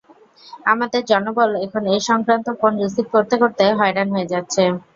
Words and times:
আমাদের 0.65 1.01
জনবল 1.05 1.49
এখন 1.65 1.83
এ-সংক্রান্ত 1.91 2.47
ফোন 2.59 2.73
রিসিভ 2.81 3.05
করতে 3.15 3.35
করতে 3.41 3.63
হয়রান 3.79 4.07
হয়ে 4.13 4.31
যাচ্ছে। 4.33 4.63